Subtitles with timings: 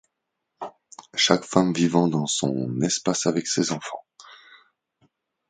[1.15, 4.03] Chaque femme vivant dans son espace avec ses enfants.